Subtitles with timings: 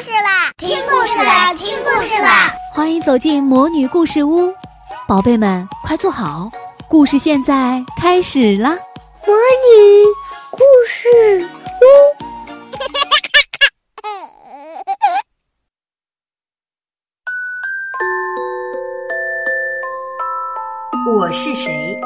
[0.00, 0.52] 事啦！
[0.58, 1.54] 听故事啦！
[1.54, 2.52] 听故事啦！
[2.70, 4.52] 欢迎走进魔女故事屋，
[5.08, 6.50] 宝贝们快坐好，
[6.86, 8.76] 故事现在开始啦！
[9.26, 10.04] 魔女
[10.50, 11.48] 故事
[21.06, 21.96] 屋， 我是谁？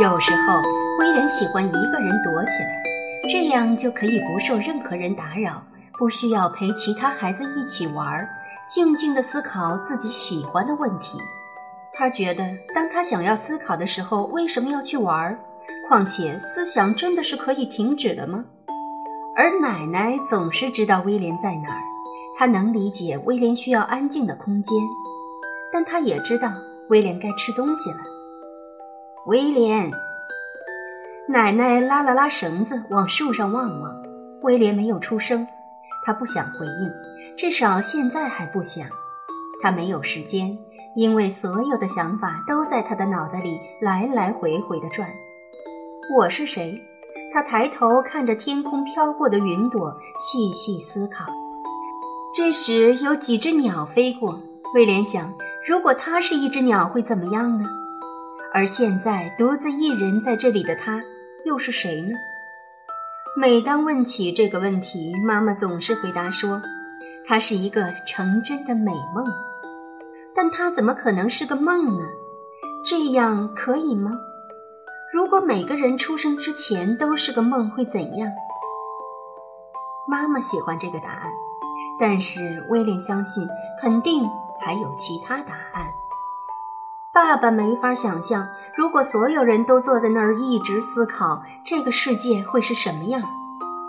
[0.00, 0.62] 有时候，
[1.00, 2.80] 威廉喜欢一个人躲起来，
[3.28, 5.60] 这样就可以不受任何人打扰，
[5.98, 8.28] 不需要陪其他孩子一起玩，
[8.68, 11.18] 静静地思考自己喜欢的问题。
[11.92, 12.44] 他觉得，
[12.74, 15.36] 当他想要思考的时候，为什么要去玩？
[15.88, 18.44] 况且，思想真的是可以停止的吗？
[19.34, 21.82] 而奶奶总是知道威廉在哪儿，
[22.36, 24.78] 她能理解威廉需要安静的空间，
[25.72, 26.52] 但她也知道
[26.90, 27.98] 威廉该吃东西了。
[29.26, 29.90] 威廉，
[31.28, 34.02] 奶奶拉了拉绳子，往树上望望。
[34.42, 35.46] 威廉没有出声，
[36.04, 36.92] 他不想回应，
[37.36, 38.88] 至少现在还不想。
[39.60, 40.56] 他没有时间，
[40.94, 45.08] 因为所有的想法都在他的脑袋里来来回回的转。
[46.16, 46.80] 我是谁？
[47.32, 51.26] 他抬头看着天空飘过的云朵，细细思考。
[52.34, 54.40] 这时，有几只鸟飞过。
[54.74, 55.34] 威廉想，
[55.66, 57.68] 如果他是一只鸟，会怎么样呢？
[58.54, 61.02] 而现在独自一人在这里的他，
[61.44, 62.14] 又是谁呢？
[63.40, 66.60] 每当问起这个问题，妈妈总是回答说
[67.24, 69.24] ：“它是一个成真的美梦。”
[70.34, 72.04] 但它怎么可能是个梦呢？
[72.84, 74.10] 这样可以吗？
[75.14, 78.28] 如果每个人出生之前都是个梦，会怎样？
[80.08, 81.30] 妈妈喜欢这个答案，
[82.00, 83.46] 但是威廉相信，
[83.80, 84.24] 肯定
[84.60, 85.86] 还有其他答案。
[87.12, 93.22] 爸爸没法想象，如果所有人都坐在那儿一直思考，这个世界会是什么样。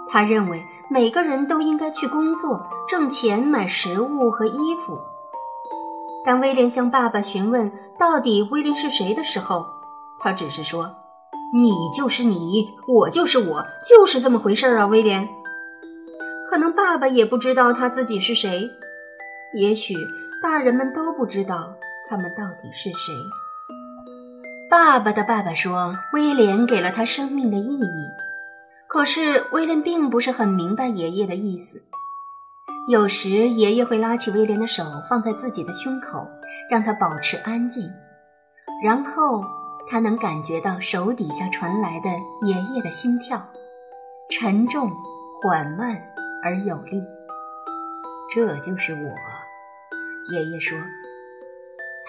[0.10, 4.98] 他认为每个人都应该去工作，挣钱买食物和衣服。
[6.26, 9.66] 当威廉向爸爸询问到底威廉是谁的时候，
[10.20, 10.90] 他只是说
[11.54, 15.28] ：“你就是你，我就是我，就是这么回事儿啊，威廉。”
[16.50, 18.68] 可能爸爸也不知道他自己是谁，
[19.54, 19.94] 也许
[20.42, 21.76] 大人们都不知道。
[22.10, 23.14] 他们到底是谁？
[24.70, 28.08] 爸爸的爸爸说：“威廉给了他生命的意义。”
[28.90, 31.84] 可是威廉并不是很明白爷爷的意思。
[32.88, 36.28] 有时爷爷会拉起威廉的手，放在自己的胸口，
[36.72, 37.92] 让他保持安静。
[38.84, 39.44] 然后
[39.88, 42.10] 他能感觉到手底下传来的
[42.48, 43.48] 爷爷的心跳，
[44.32, 44.92] 沉重、
[45.44, 46.02] 缓慢
[46.44, 47.04] 而有力。
[48.34, 50.76] 这就是我，爷爷说。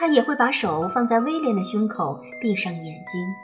[0.00, 3.34] 他也会把手放在威廉的胸口，闭上眼睛。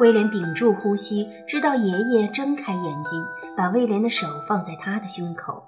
[0.00, 3.24] 威廉屏住呼吸，直到爷爷睁开眼睛，
[3.56, 5.62] 把威廉的手放在他的胸口，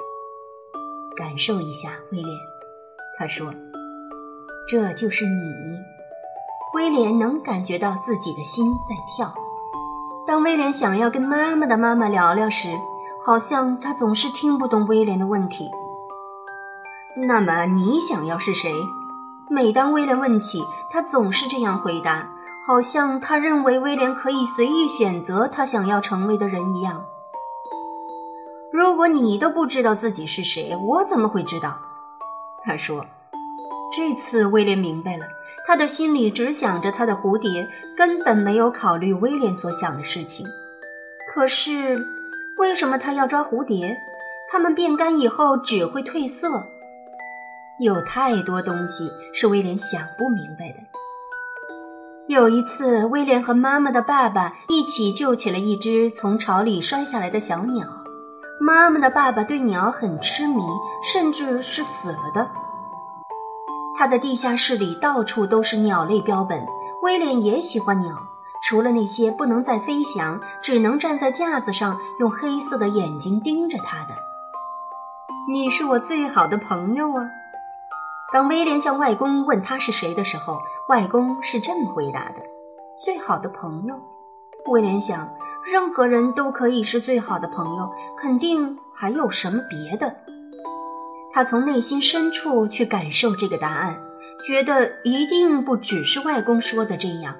[1.16, 2.36] 感受一下，威廉。
[3.16, 3.54] 他说
[4.68, 5.78] ：“这就是你。”
[6.74, 9.32] 威廉能感觉到自己的心在跳。
[10.26, 12.76] 当威廉想要跟妈妈的妈妈聊聊时，
[13.24, 15.70] 好像他总是听不懂威廉的问题。
[17.16, 18.74] 那么你想要是谁？
[19.50, 22.28] 每当威廉问起，他总是这样回答，
[22.66, 27.04] 好像他认为威廉可以随意选择他想要成为的人一样。
[28.72, 31.76] 如果你都不知道自己是谁，我怎么会知道？
[32.64, 33.04] 他说。
[33.91, 35.25] 这次威廉明白了，
[35.66, 37.66] 他的心里只想着他的蝴蝶，
[37.97, 40.47] 根本没有考虑威廉所想的事情。
[41.32, 42.06] 可是，
[42.58, 43.97] 为什么他要抓蝴蝶？
[44.50, 46.66] 它们变干以后只会褪色。
[47.80, 50.88] 有太多东西是威廉想不明白的。
[52.26, 57.86] 有一次，威廉和妈妈的爸爸一起救起了一只从巢里摔下来的小鸟。
[58.60, 60.60] 妈妈的爸爸对鸟很痴迷，
[61.04, 62.50] 甚至是死了的。
[63.96, 66.66] 他的地下室里到处都是鸟类标本。
[67.00, 68.12] 威廉也喜欢鸟，
[68.64, 74.14] 除了那些不能再飞翔、只能站在架子上用黑色的眼睛盯着他的。
[75.48, 77.24] 你是我最好的朋友啊！
[78.32, 82.42] 当威廉向外公问他是谁的时候，外公是这么回答的
[83.04, 83.98] ：“最好的朋友。”
[84.70, 85.34] 威廉想，
[85.64, 90.14] 任何人都可以是最好的朋友，肯定还有什么别的。
[91.32, 93.98] 他从内心深处去感受这个答案，
[94.46, 97.36] 觉得一定不只是外公说的这样。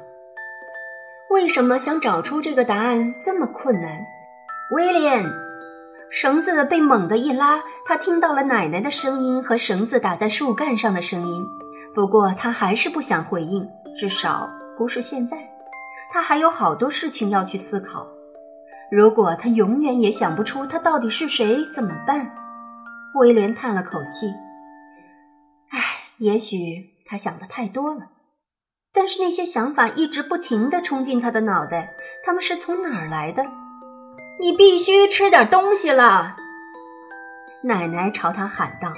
[1.29, 4.07] 为什么想找出这个答案这么困难？
[4.75, 5.48] 威廉。
[6.11, 11.47] 绳子被猛地一拉，他听到了奶奶的声音和绳子打在树干上的声音。
[11.95, 15.37] 不过他还是不想回应，至少不是现在。
[16.11, 18.07] 他还有好多事情要去思考。
[18.91, 22.35] 如果他永远也想不出他到底是谁，怎么办？
[23.15, 24.27] 威廉叹了口气
[25.71, 25.79] ：“唉，
[26.19, 26.57] 也许
[27.07, 28.07] 他想的太多了。
[28.95, 31.95] 但是那些想法一直不停的冲进他的脑袋，
[32.25, 33.45] 他们是从哪儿来的？
[34.41, 36.37] 你必须吃点东西了。”
[37.63, 38.93] 奶奶朝他喊道：“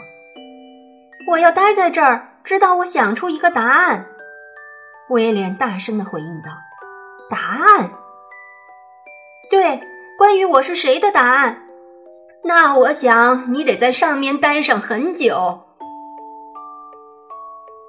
[1.31, 4.07] 我要待在这儿，直到我想出一个答案。”
[5.09, 6.51] 威廉大声的回应道
[7.31, 7.91] ：“答案？
[9.51, 9.81] 对，
[10.19, 11.67] 关于我是谁的答案。
[12.45, 15.63] 那我想你得在上面待上很久。”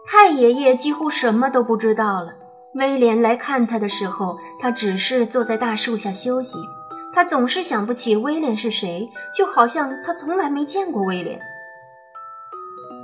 [0.07, 2.33] 太爷爷几乎什么都不知道了。
[2.73, 6.57] 威廉来看他的时候，他只是坐在大树下休息。
[7.13, 11.39] 他总是想不起威廉是谁，就好像他从来没见过威廉。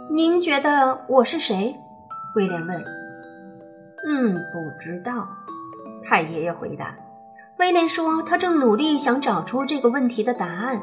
[0.10, 1.76] 您觉得我是谁？
[2.36, 2.84] 威廉问。
[4.08, 5.28] 嗯，不知道。
[6.06, 6.96] 太爷爷回答。
[7.60, 10.82] 威廉说他正努力想找出这个问题的答案，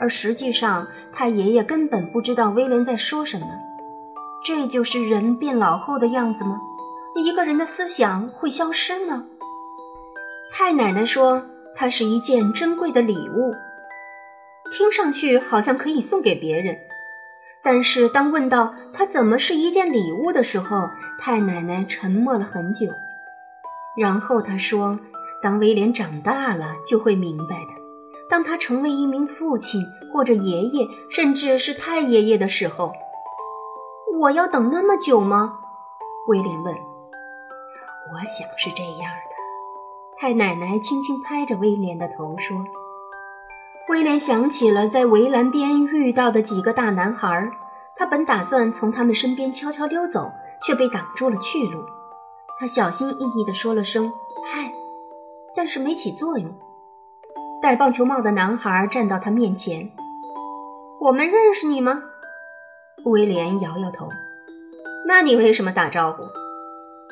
[0.00, 3.46] 而实际上太爷爷根本不知道威廉在说什么。
[4.44, 6.60] 这就是人变老后的样子吗？
[7.16, 9.24] 一个人的思想会消失吗？
[10.52, 11.44] 太奶奶说。
[11.76, 13.52] 它是一件珍贵的礼物，
[14.70, 16.76] 听上去好像可以送给别人。
[17.62, 20.88] 但是当问到它怎么是一件礼物的时候，
[21.18, 22.88] 太奶奶沉默了很久。
[23.96, 24.98] 然后她说
[25.42, 27.82] ：“当威廉长大了，就会明白的。
[28.28, 32.92] 当他成为一名父亲，或者爷爷，甚至是太爷爷的时候，
[34.18, 35.58] 我要等那么久吗？”
[36.28, 36.74] 威廉问。
[38.12, 39.33] “我想是这样的。”
[40.24, 42.56] 太奶奶轻轻拍着威廉的头说
[43.90, 47.50] ：“威廉想起了在围栏边遇到的几个大男孩，
[47.94, 50.32] 他本打算从他们身边悄悄溜走，
[50.62, 51.84] 却被挡住了去路。
[52.58, 54.10] 他小心翼翼地说了声
[54.50, 54.72] ‘嗨’，
[55.54, 56.50] 但是没起作用。
[57.60, 59.90] 戴棒球帽的男孩站到他面前
[61.00, 62.02] ：‘我们认识你吗？’
[63.04, 64.08] 威廉摇摇头。
[65.06, 66.22] ‘那你为什么打招呼？’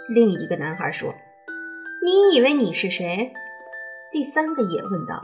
[0.09, 1.13] 另一个男孩说。”
[2.05, 3.33] 你以为你是谁？
[4.11, 5.23] 第三个也问道。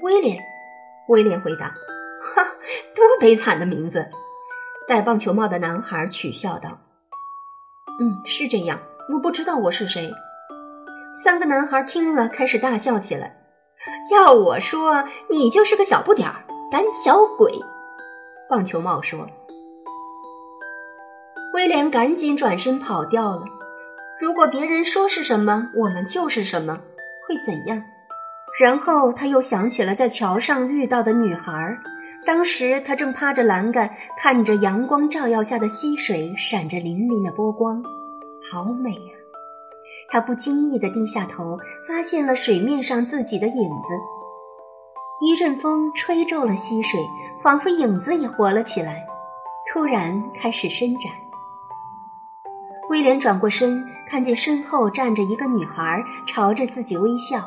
[0.00, 0.42] 威廉，
[1.08, 1.74] 威廉回答
[2.34, 2.42] ：“哈，
[2.96, 4.08] 多悲惨的名字！”
[4.88, 6.78] 戴棒球帽的男孩取笑道
[8.00, 8.80] ：“嗯，是这样。
[9.12, 10.10] 我不知道我是谁。”
[11.22, 13.36] 三个男孩听了，开始大笑起来。
[14.10, 17.52] 要我说，你就是个小不点儿，胆小鬼。
[18.48, 19.28] 棒球帽说。
[21.52, 23.44] 威廉赶紧转身跑掉了。
[24.20, 26.80] 如果别人说是什么，我们就是什么，
[27.26, 27.82] 会怎样？
[28.60, 31.78] 然后他又想起了在桥上遇到的女孩，
[32.26, 37.80] 当时他正趴着栏杆，看着阳光照耀下的溪水闪着粼粼的波光，
[38.50, 39.14] 好美呀！
[40.10, 41.56] 他不经意地低下头，
[41.86, 43.94] 发现了水面上自己的影子。
[45.20, 46.98] 一阵风吹皱了溪水，
[47.42, 49.06] 仿佛影子也活了起来，
[49.72, 51.12] 突然开始伸展。
[52.88, 57.46] 威廉转过身，看见身后站着一个女孩，朝着自己微笑。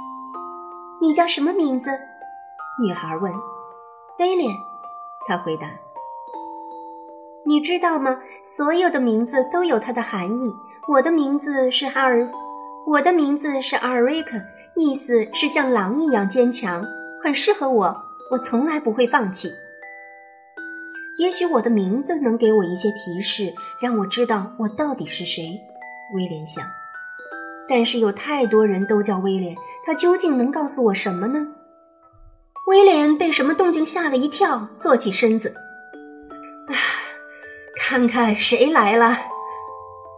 [1.00, 1.90] “你叫什么名字？”
[2.82, 3.30] 女孩问。
[4.18, 4.50] “威廉。”
[5.28, 5.70] 他回答。
[7.44, 8.18] “你知道吗？
[8.42, 10.56] 所有的名字都有它的含义。
[10.88, 12.26] 我的名字是阿尔，
[12.86, 14.38] 我的名字是阿尔瑞克，
[14.74, 16.82] 意思是像狼一样坚强，
[17.22, 17.94] 很适合我。
[18.30, 19.50] 我从来不会放弃。”
[21.20, 25.60] 也许我的名字能给我一些提示，让我知道我到底是谁。
[26.14, 26.64] 威廉想，
[27.68, 31.46] 但是有太多人都叫威廉，他究竟能告诉我什么呢？
[32.68, 35.54] 威廉被什么动静吓了一跳，坐起身子。
[36.68, 36.74] 啊，
[37.76, 39.14] 看看谁来了！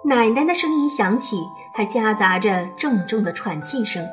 [0.05, 1.37] 奶奶的声音响起，
[1.75, 4.07] 还夹杂着重重的喘气声。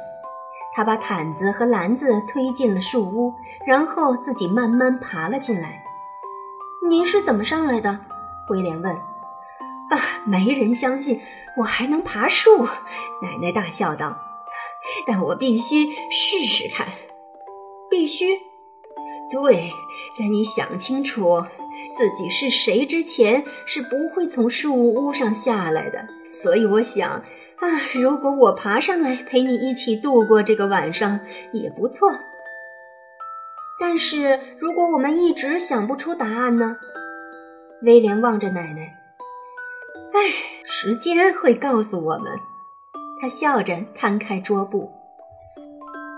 [0.76, 3.32] 他把毯子和篮子推进了树屋，
[3.68, 5.84] 然后自己慢慢爬了进来。
[6.88, 8.00] 您是怎么上来的？
[8.50, 8.94] 威廉问。
[8.94, 11.20] 啊，没人相信
[11.58, 12.66] 我还能爬树。
[13.22, 14.18] 奶奶大笑道。
[15.06, 16.88] 但我必须试试看。
[17.90, 18.26] 必须？
[19.30, 19.72] 对，
[20.18, 21.44] 在你想清楚
[21.96, 26.08] 自己是谁之前，是不会从树屋上下来的。
[26.26, 31.20] 所以我想，啊，如果我爬上来陪你一起度过这个晚上，
[31.52, 32.12] 也不错。
[33.80, 36.76] 但是如果我们一直想不出答案呢？
[37.84, 38.94] 威廉望着奶奶。
[40.12, 40.20] 唉，
[40.66, 42.38] 时间会告诉我们。
[43.22, 44.92] 他笑着摊开桌布。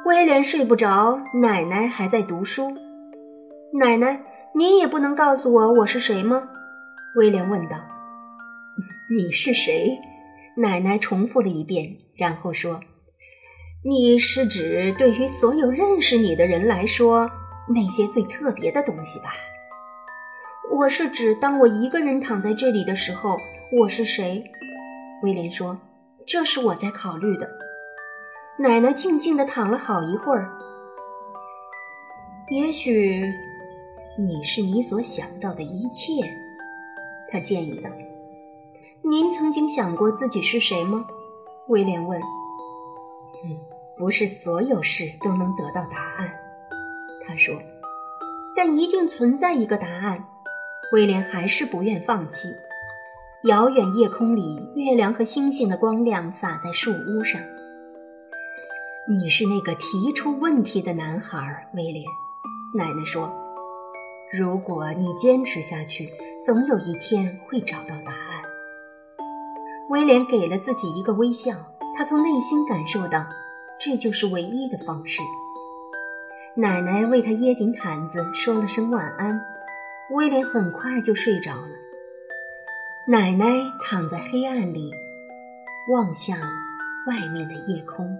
[0.06, 2.76] 威廉睡不着，奶奶还在读书。
[3.74, 4.24] 奶奶，
[4.56, 6.50] 你也不能告诉我我是谁吗？
[7.16, 7.78] 威廉问道。
[9.10, 10.00] 你是谁？
[10.58, 12.80] 奶奶重复了一遍，然后说
[13.86, 17.30] ：“你是指对于所有认识你的人来说。”
[17.68, 19.34] 那些最特别的东西吧。
[20.72, 23.38] 我是指，当我一个人躺在这里的时候，
[23.80, 24.44] 我是谁？
[25.24, 25.78] 威廉说
[26.26, 27.48] ：“这是我在考虑的。”
[28.58, 30.52] 奶奶静静地躺了好一会儿。
[32.50, 33.24] 也许，
[34.18, 36.14] 你是你所想到的一切，
[37.30, 37.90] 他建议道。
[39.04, 41.06] 您曾经想过自己是谁吗？
[41.68, 42.20] 威廉问。
[43.44, 43.58] 嗯，
[43.98, 46.32] 不是所有事都能得到答案，
[47.24, 47.56] 他说。
[48.56, 50.26] 但一定存在一个答案。
[50.92, 52.50] 威廉还是不愿放弃。
[53.46, 57.42] 遥远夜空里，月亮和星星的光亮洒在树屋上。
[59.10, 62.04] 你是那个提出问题的男孩，威廉。
[62.76, 63.34] 奶奶说
[64.38, 66.12] ：“如果你坚持下去，
[66.46, 68.42] 总有一天会找到答案。”
[69.90, 71.54] 威廉给了自己一个微笑，
[71.98, 73.26] 他从内心感受到，
[73.80, 75.22] 这就是唯一的方式。
[76.54, 79.42] 奶奶为他掖紧毯子，说了声晚安。
[80.12, 81.70] 威廉很快就睡着了。
[83.08, 83.46] 奶奶
[83.82, 84.92] 躺在黑暗里，
[85.90, 86.38] 望向
[87.08, 88.20] 外面的夜空。